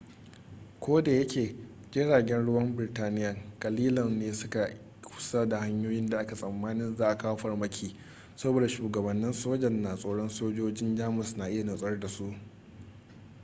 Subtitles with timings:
[0.83, 1.55] kodayake
[1.91, 7.37] jiragen ruwan birtaniya kalilan ne su ke kusa da hanyoyin da ake tsammanin za'a kawo
[7.37, 7.95] farmaki
[8.35, 12.33] saboda shugabannin sojan na tsoron sojojin jamus na iya nutsar da su